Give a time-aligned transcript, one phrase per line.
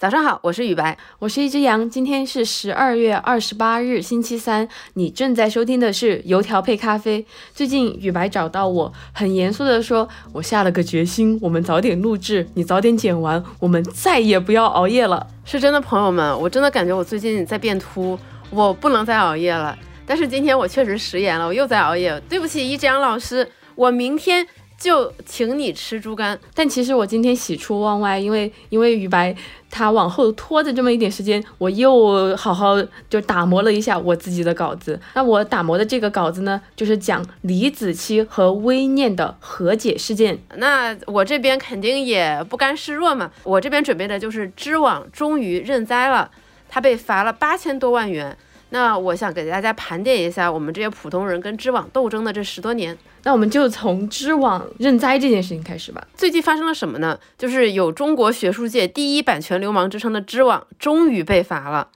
[0.00, 1.90] 早上好，我是雨白，我是一只羊。
[1.90, 4.66] 今天是十二月二十八日，星期三。
[4.94, 7.26] 你正在收听的是油条配咖啡。
[7.52, 19.78] 最近雨白找到我，很严肃的说：“我下了个决心，我们早点录制，你早点剪完，我们再也不要熬夜了。”是真的，朋友们，我真的感觉我最近在变秃，我不能再熬夜了。
[20.06, 22.18] 但是今天我确实食言了，我又在熬夜。
[22.26, 24.46] 对不起，一只羊老师，我明天。
[24.80, 29.36] 就请你吃猪肝，但其实我今天喜出望外，因为因为于白
[29.70, 34.98] 他往后拖着这么一点时间，我又好好就打磨了一下我自己的稿子。
[35.12, 40.38] 那我打磨的这个稿子呢，就是讲李子柒和微念的和解事件。
[40.56, 46.30] 那我这边肯定也不甘示弱嘛，我这边准备的就是知网终于认栽了，
[46.70, 48.34] 他被罚了八千多万元。
[48.70, 52.96] 那我想给大家盘点一下我们这些普通人跟知网斗争的这十多年。
[53.22, 56.02] 那我们就从知网认栽这件事情开始吧。
[56.14, 57.18] 最近发生了什么呢？
[57.36, 61.88] 就是有中国学术界第一版权流氓之称的知网终于被罚了。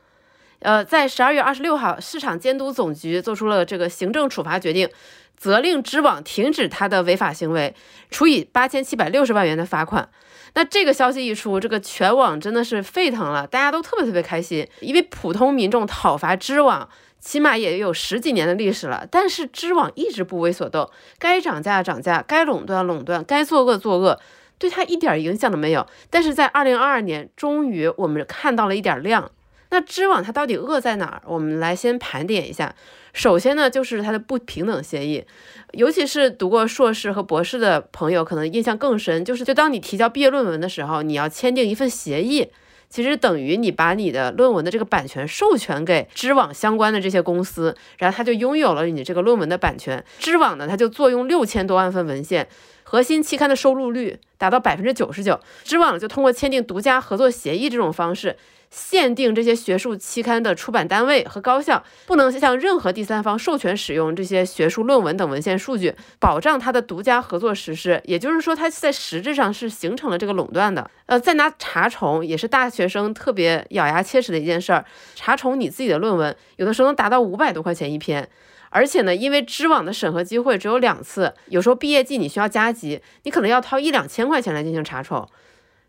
[0.65, 4.89] 呃，在十二月二十六号，市场监督总局做出了这个行政处罚决定，
[5.37, 7.75] 责令知网停止他的违法行为，
[8.11, 10.09] 处以八千七百六十万元的罚款。
[10.55, 16.89] 那这个消息一出，这个全网真的是沸腾了，大家都特别特别开心，因为普通民众讨伐知网，
[17.21, 24.19] 起码也有十几年的历史了，但是知网一直不为所动，该涨价涨价，该垄断垄断，该作恶作恶，
[24.56, 25.87] 对他一点影响都没有。
[26.09, 29.31] 但是在二零二二年，终于我们看到了一点亮。
[29.75, 31.22] 那知网它到底恶在哪儿？
[31.27, 32.72] 我们来先盘点一下。
[33.12, 35.25] 首先呢，就是它的不平等协议，
[35.72, 39.25] 尤其是读过硕士和博士的朋友，可能印象更深。
[39.25, 42.50] 就是就当你提交毕业论文的时候，你要签订一份协议，
[42.89, 50.05] 其实等于你把你的论文的这个版权授权给知网相关的这些公司，然后他就拥有了你这个论文的版权。
[50.20, 52.47] 知网呢，它就坐拥六千多万份文献，
[52.84, 55.41] 核心期刊的收录率达到百分之九十九。
[55.64, 58.36] 知网就通过签订独家合作协议这种方式。
[58.75, 68.00] 限定这些学术期刊的出版单位和高校不能向任何第三方授权使用这些学术论文等文献数据，保障它的独家合作实施。
[68.04, 70.91] 也就是说，它在实质上是形成了这个垄断的。
[71.06, 74.84] 呃，再拿查重也是大学生特别咬牙切齿的一件事儿。
[75.15, 78.28] 查重你自己的论文，有的时候能达到五百多块钱一篇，
[78.70, 85.28] 而且呢，因为知网的审核机会只有两次，有时候毕业季你需要加急，你可能要掏一两千块钱来进行查重。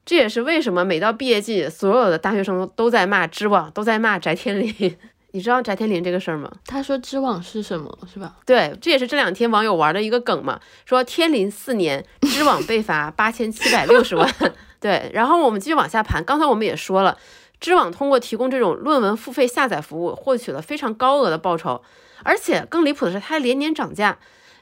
[0.05, 4.97] 这也是为什么每到毕业季，所有的大学生都在骂知网，都在骂翟天临。
[5.31, 6.49] 你知道翟天临这个事儿吗？
[6.65, 8.35] 他说知网是什么，是吧？
[8.45, 14.33] 对，这也是这两天网友玩的一个梗嘛，说天临四年，知网被罚八千七百六十万。
[14.79, 16.23] 对，然后我们继续往下盘。
[16.23, 17.17] 刚才我们也说了，
[17.59, 21.81] 知网通过提供这种论文付费下载服务，获取了非常高额的报酬，
[22.23, 24.17] 而且更离谱的是，它还连年涨价。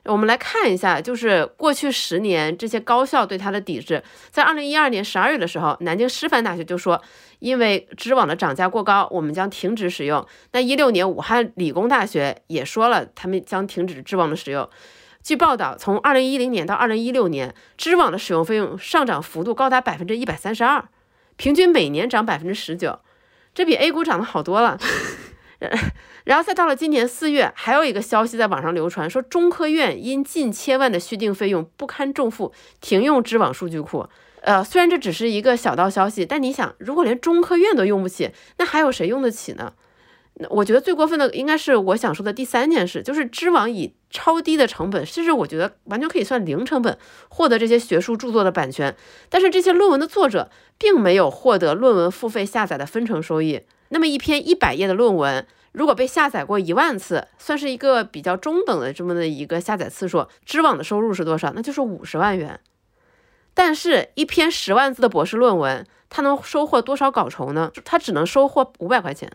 [0.06, 4.04] 我们来看一下，就是过去十年这些高校对它的抵制。
[4.32, 7.02] 在二零一二年十二月的时候，南京师范大学就说，
[7.40, 10.26] 因为知网的涨价过高，我们将停止使用。
[10.52, 14.70] 那一六年，武汉理工大学也说了，他们将停止知网的使用。
[15.22, 20.84] 据报道，从二零一零年到二零一六年，知网的使用费用上涨幅度高达百分之一百三十二，
[21.38, 23.00] 平均每年涨百分之十九，
[23.54, 24.78] 这比 A 股涨的好多了。
[26.26, 34.08] 然后再到了今年四月，还有一个消息在网上流传，说中科院因近千万的续订费用不堪重负，停用知网数据库。
[34.42, 39.74] 呃，虽然这只是一个小道消息，但你想，如果连中科院都用不起，那还有谁用得起呢？
[40.36, 46.98] 那我觉得最过分的应该是我想说的第三件事，就是知网以超低的成本，甚至我觉得完全可以算零成本
[47.30, 48.96] 获得这些学术著作的版权，
[49.30, 53.62] 但是这些论文的作者并没有获得论文付费下载的分成收益。
[53.94, 61.54] 那么一篇一百页的论文，如果被下载过一万次，算是一个比较中等的这么的一个下载次数，知网的收入是多少？
[61.56, 62.60] 那就是五十万元。
[63.54, 67.72] 但是，一篇十万字的博士论文，它能收获多少稿酬呢？
[67.86, 69.32] 它只能收获五百块钱，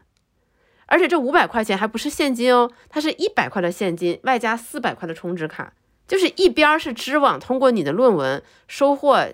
[0.87, 5.73] 而且这五百块钱还不是现金哦，它是一百块的现金，外加四百块的充值卡，
[6.09, 9.25] 就是一边是知网通过你的论文收获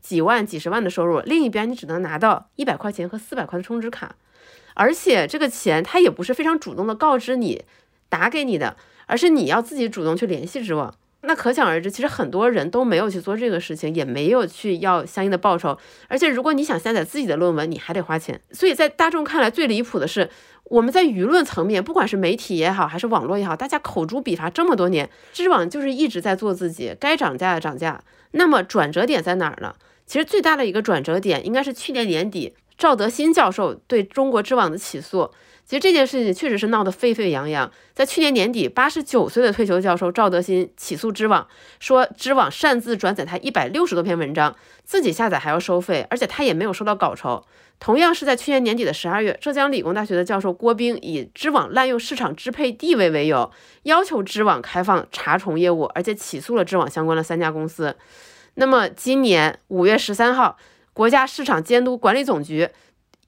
[0.00, 4.16] 几万、几十万的收入，另一边你只能拿到一百块钱和四百块的充值卡。
[4.74, 7.62] 而且这个钱他也不是非常主动的告知你
[8.08, 8.76] 打给你的，
[9.06, 10.94] 而是你要自己主动去联系知网。
[11.22, 15.76] 那可想而知，其实很多人都没有去做这个事情，也没有去要相应的报酬。
[16.08, 18.40] 而且如果你想下载自己的论文，你还得花钱。
[18.52, 20.30] 所以在大众看来最离谱的是，
[20.64, 28.02] 我们在舆论层面，不管是媒体也好，还是网络也好，大家口诛笔伐这么多年，知网就是一直在做自己，该涨价的涨价。
[28.30, 29.74] 那么转折点在哪儿呢？
[30.06, 32.54] 其实最大的一个转折点应该是去年年底。
[32.80, 35.30] 赵德新教授对中国知网的起诉。
[35.66, 37.70] 其实这件事情确实是闹得沸沸扬扬。
[37.92, 41.46] 在去年年底，八十九岁的退休教授赵德新起诉知网，
[41.78, 47.44] 说知网擅自转载他一百六十多篇文章，自己下载还要收费，而且他也没有收到稿酬。
[47.78, 57.94] 同样是在去年年底的十二月，浙江理工大学的教授郭冰以知网滥用市场支配地位为由，要求知网开放查重业务，而且起诉了知网相关的三家公司。
[58.54, 60.56] 那么今年五月十三号，
[60.92, 62.68] 国家市场监督管理总局。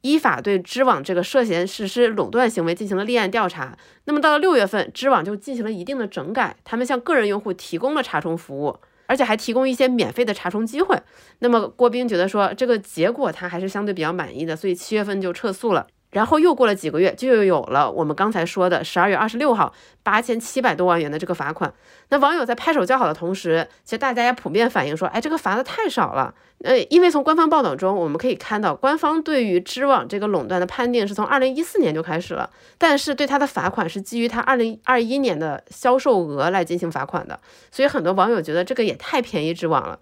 [0.05, 3.79] 依法对知网这个涉嫌实施垄断行为进行了立案调查。
[4.07, 8.77] 那么到了六月份，知网就进行了一定的整改，他们向个人用户提供了查重服务，
[9.07, 11.01] 而且还提供一些免费的查重机会。
[11.39, 15.87] 那么郭斌觉得说这个结果他还是相对比较满意的，所以七月份就撤诉了。
[16.13, 19.73] 然后又过了几个月，就又有了我们刚才说的十二月二十六号
[20.03, 21.73] 八千七百多万元的这个罚款。
[22.11, 26.35] 那网友在拍手叫好的同时，其实大家也普遍反映说，哎，这个罚的太少了。
[26.65, 37.41] 呃，因为从官方报道中我们可以看到，官方对于知网这个垄断的判定是从二零一四年就开始了，但是对它的罚款是基于它二零二一年的销售额来进行罚款的。
[37.71, 39.99] 所以很多网友觉得这个也太便宜知网了。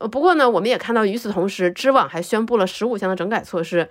[0.00, 3.88] 呃，不过呢，我们也看到，与此同时，知网还宣布了十五项的整改措施。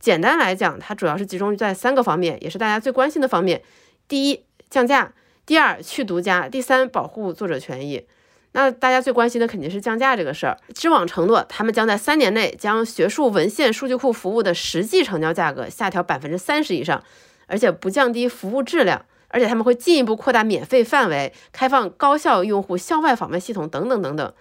[0.00, 3.62] 简单来讲，它主要是集中在三个方面，也是大家最关心的方面。
[4.06, 5.12] 第一，降价；
[5.44, 8.06] 第二，去独家；第三，保护作者权益。
[8.52, 10.56] 那大家最关心的肯定是降价这个事儿。
[10.74, 17.04] 知网承诺，他们将在三年内将学术文献数据库服务的实际成交价格下调百分之三十以上，
[17.46, 24.32] 而且不降低服务质量，而且他们会进一步扩大免费范围，开放高校用户校外访问系统等等等等。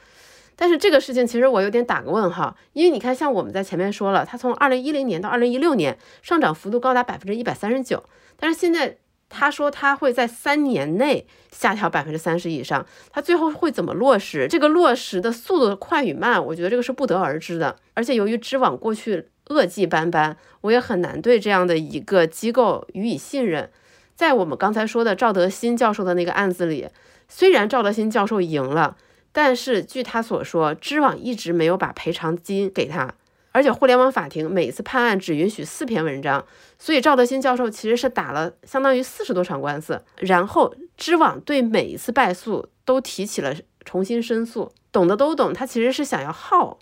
[0.60, 8.04] 但是这个事情其实我有点打个问号，因为你看，像我们在前面说了，它从二零一零年到二零一六年上涨幅度高达百分之一百三十九，
[8.38, 8.98] 但是现在
[9.30, 14.48] 他说他会在三年内下调百分之三十以上，他最后会怎么落实？
[14.50, 17.76] 这个落实的速度快与慢，我觉得这个是不得而知的。
[17.94, 23.70] 而且由于知网过去恶迹斑斑，我也很难对这样的一个机构予以信任。
[24.16, 26.88] 在我们刚才说的赵德新教授的那个案子里，
[27.28, 28.98] 虽然赵德新教授赢了。
[29.38, 33.14] 但是据他所说，知网一直没有把赔偿金给他，
[33.52, 36.44] 而且互联网法庭每次判案只允许四篇文章，
[36.80, 43.54] 所以赵德新教授其实是打了相当于四十多场官司，然后知网对每一次败诉都提起了
[43.86, 44.72] 重新申诉。
[44.92, 46.80] 懂的都懂，他其实是想要耗，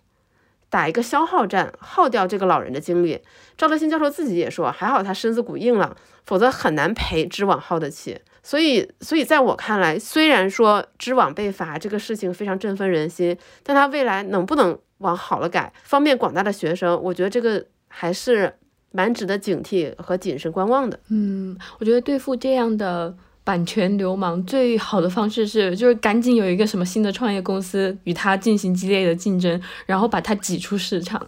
[0.70, 3.20] 打一个消耗战，耗掉这个老人的精力。
[3.58, 5.94] 赵德新教授自己也说，还好他身子骨硬朗，
[6.24, 8.22] 否则很难陪知网耗得起。
[8.46, 18.54] 所以，所以在我看来，虽然说知网被罚这个事情非常振奋人心，但它未来能不能往好了改，方便广大的学生，我觉得这个还是
[18.92, 21.00] 蛮值得警惕和谨慎观望的。
[21.10, 23.12] 嗯，我觉得对付这样的
[23.44, 31.20] 版权流氓，最好的方式是，就是赶紧有一个什么新的创业公司与他进行激烈的竞争，然后把它挤出市场，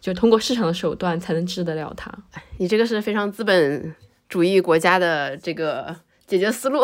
[0.00, 2.12] 就通过市场的手段才能治得了他。
[2.58, 3.94] 你这个是非常资本
[4.28, 5.94] 主义国家的这个。
[6.26, 6.80] 解决思路。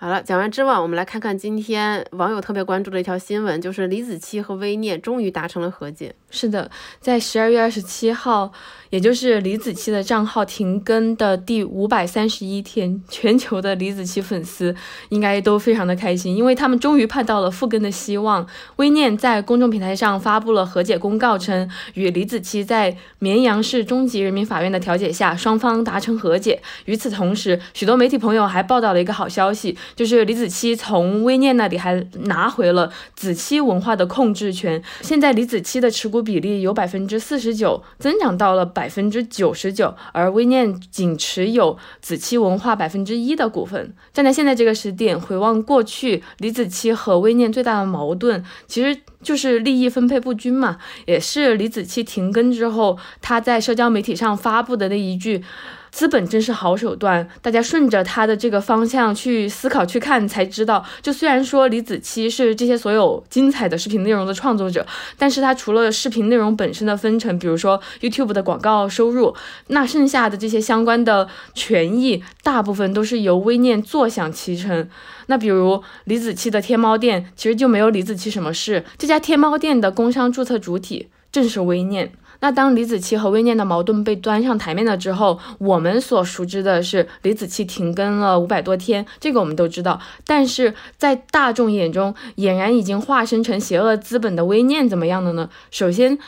[0.00, 6.14] 好了，讲完知网，我们来看看今天网友特别关注的一条新闻，就是李子柒和微念终于达成了和解。
[6.30, 8.52] 是的，在十二月二十七号。
[8.90, 14.74] 也就是李子柒的账号停更的第五百三十一天，全球的李子柒粉丝
[15.10, 18.46] 应该都非常的开心，因为他们终于盼到了复更的希望。
[18.76, 26.62] 微念在公众平台上发布了和解公告，称与李子柒在绵阳市中级人民法院的调解下，双方达成和解。
[26.86, 34.80] 与此同时，许多媒体朋友还报道了一个好消息，就是李子柒从微念那里还拿回了子柒文化的控制权。
[35.02, 38.68] 现在李子柒的持股比例由百分之四十九增长到了。
[38.78, 43.92] 百分之九十九，而微念仅持有子柒文化百分之一的股份。
[44.12, 55.42] 站在现在这个时点，回望过去，李子柒和微念最大的矛盾，其实就是利益分配不均嘛，也是李子柒停更之后，他在社交媒体上发布的那一句。
[55.90, 69.34] 资本真是好手段，大家顺着他的这个方向去思考去看，才知道，就虽然说李子柒是这些所有精彩的视频内容的创作者，但是他除了视频内容本身的分成，比如说 YouTube 的广告收入，
[69.68, 74.88] 那剩下的这些相关的权益，大部分都是由微念坐享其成。
[75.26, 82.12] 那比如李子柒的天猫店，其实就没有李子柒什么事，这家天猫店的工商注册主体正是微念。
[82.40, 90.00] 那当李子柒和微念的矛盾被端上台面了之后，我们所熟知的是李子柒停更了五百多天，这个我们都知道。
[90.24, 95.48] 但是在大众眼中，俨然已经化身成邪恶资本的微念怎么样的呢？
[95.70, 96.18] 首先，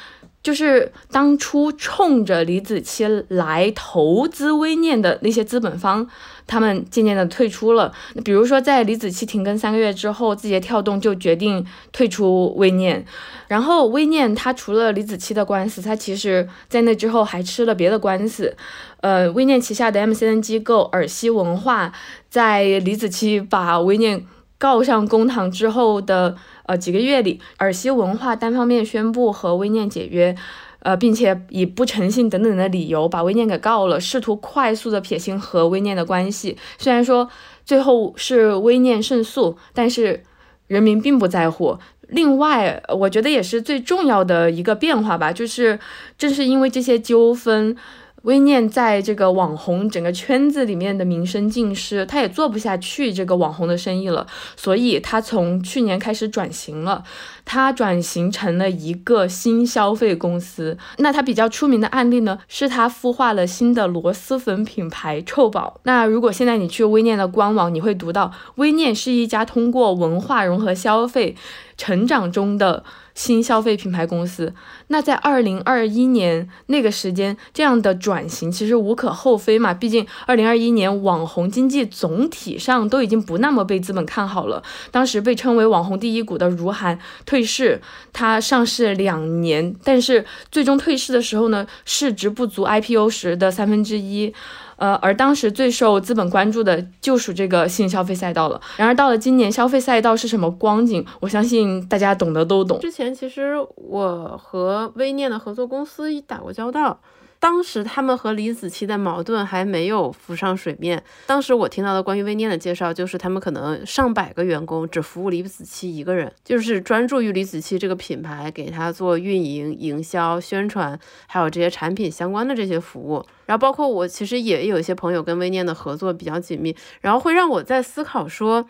[0.42, 6.06] 就是当初冲着李子柒来投资微念的那些资本方，
[6.46, 7.92] 他们渐渐的退出了。
[8.24, 13.04] 比如说，在李子柒停更三个月之后，字节跳动就决定退出微念。
[13.48, 18.56] 然后，微念它除了李子柒的官司，它其实在那之后还吃了别的官司。
[19.02, 21.92] 呃，微念旗下的 MCN 机构尔西文化，
[22.30, 24.24] 在李子柒把微念
[24.56, 26.34] 告上公堂之后的。
[26.70, 30.36] 呃，几个月里，尔西文化单方面宣布和微念解约，
[30.78, 36.56] 呃，并且以不诚信等等的理由把微念给告了，试图快速的撇清和微念的关系。
[36.78, 37.28] 虽然说
[37.64, 40.22] 最后是微念胜诉，但是
[40.68, 41.76] 人民并不在乎。
[42.06, 45.80] 另外，我觉得也是最重要的一个变化吧，就是
[46.16, 47.76] 正是因为这些纠纷。
[48.22, 57.02] 微念在这个网红整个圈子里面的名声尽失，他也做不下去这个网红的生意了，所以他从去年开始转型了，
[57.52, 60.78] 它转型成了一个新消费公司。
[60.98, 65.80] 那它比较出名的案例呢，是它孵化了新的螺蛳粉品牌臭宝。
[65.82, 71.34] 那如果现在你去微念的官网，你会读到微念是一家通过文化融合消费
[71.76, 72.84] 成长中的。
[73.12, 74.54] 新消费品牌公司，
[74.86, 79.74] 那在二零二一年那个时间，这样的转型其实无可厚非嘛。
[79.74, 84.62] 毕竟二零二一年网红经济总体上都已经不那么被资本看好了。
[84.90, 87.80] 当时被称为网红第一股的如涵退退市，
[88.12, 94.34] 它上市两年，但是最终退市的时候呢，市值不足 IPO 时的三分之一。
[94.76, 98.60] 呃，而当时最受资本关注的就属这个新消费赛道了。
[98.76, 101.04] 然而到了今年，消费赛道是什么光景？
[101.20, 102.78] 我相信大家懂得都懂。
[102.80, 107.00] 之前其实我和微念的合作公司打过交道。
[107.40, 111.02] 当时他们和李子柒的矛盾还没有浮上水面。
[111.26, 123.24] 当时我听到的关于微念的介绍，就是他们可能上百个员工只服务李子柒一个人，就是专注于李子柒这个品牌，给他做运营、营销、宣传，还有这些产品相关的这些服务。
[123.46, 128.68] 然后包括我其实也有一些朋友跟微念的合作比较紧密，然后会让我在思考说。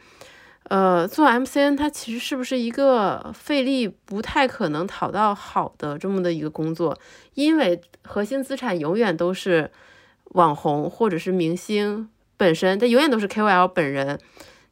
[0.65, 6.97] 呃，做 MCN 它其实是不是一个费力不太可能讨到好的这么的一个工作？
[7.35, 9.71] 因为核心资产永远都是
[10.35, 14.21] 网红或者是明星本身，它永远都是 KOL 本人。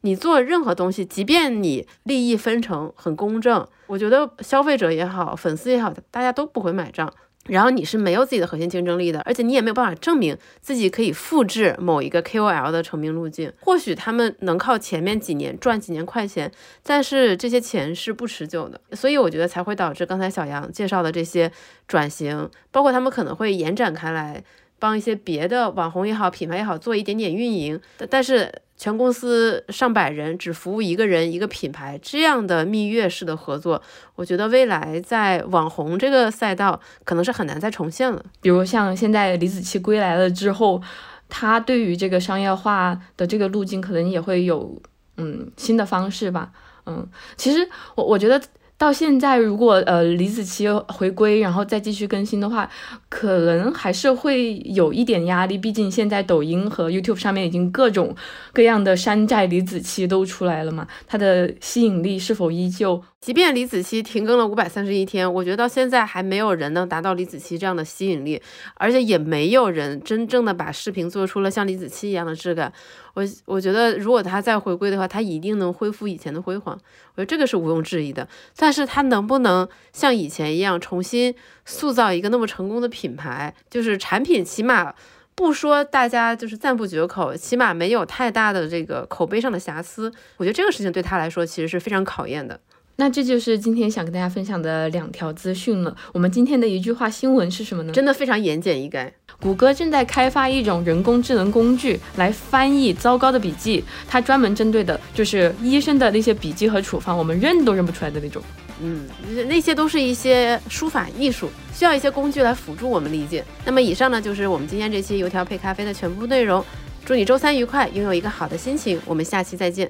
[0.01, 7.13] 你做任何东西，即便你利益分成很公正，我觉得消费者也好，粉丝也好，大家都不会买账。
[7.47, 13.51] 然后你是没有自己的核心竞争力的，而且你也没有办法证明自己可以复制某一个 KOL 的成名路径。
[13.61, 16.51] 或许他们能靠前面几年赚几年快钱，
[16.83, 18.79] 但是这些钱是不持久的。
[18.91, 21.51] 所以我觉得才会导致刚才小杨介绍的这些
[21.87, 24.43] 转型，包括他们可能会延展开来，
[24.77, 27.79] 帮一些别的网红也好、品牌也好做一点点运营，
[28.09, 28.51] 但是。
[28.79, 33.79] 全公司上百人只服务一个人一个品牌，这样的蜜月式的合作，
[34.15, 38.23] 我觉得未来在网红这个赛道可能是很难再重现了。
[38.41, 40.81] 比如像现在李子柒归来了之后，
[41.27, 44.81] 他对于这个商业化的这个路径可能也会有
[45.17, 46.51] 嗯新的方式吧。
[46.85, 47.05] 嗯，
[47.35, 48.41] 其实我我觉得。
[48.79, 52.71] 到现在，如果呃李子柒回归，然后再继续更新的话，
[53.09, 55.57] 可能还是会有一点压力。
[55.57, 58.15] 毕竟现在抖音和 YouTube 上面已经各种
[58.53, 63.03] 各样的山寨李子柒都出来了嘛，它的吸引力是否依旧？
[63.19, 68.41] 即便李子柒停更了五百三十一天，我觉得到现在还没有人能达到李子柒这样的吸引力，
[68.75, 72.71] 而且也没有人真正的把视频做出了像李子柒一样的质感。
[73.19, 76.73] 我我觉得如果他再回归的话，他一定能恢复以前的辉煌，
[77.15, 78.25] 我觉得这个是毋庸置疑的。
[78.55, 81.35] 但是他能不能像以前一样重新
[81.65, 84.95] 塑造一个那么成功的品牌，就是产品起码
[85.35, 92.57] 不说大家就是赞不绝口，起码没有太大的这个口碑上的瑕疵，我觉得这个事情对他来说其实是非常考验的。
[92.99, 95.95] 那这就是今天想跟大家分享的两条资讯了。
[96.11, 97.93] 我们今天的一句话新闻是什么呢？
[97.93, 99.09] 真的非常言简意赅。
[99.39, 108.43] 谷歌正在开发一种人工智能工具来翻译糟糕的笔记，它专门针对的就是医生的那些笔记和处方，我们认都认不出来的那种。
[108.81, 109.07] 嗯，
[109.47, 113.45] 那些都是一些书法艺术，需要一些工具来辅助我们理解。
[113.63, 116.61] 那么以上呢，就是我们今天这期油条配咖啡的全部内容。
[117.05, 118.99] 祝你周三愉快，拥有一个好的心情。
[119.05, 119.89] 我们下期再见。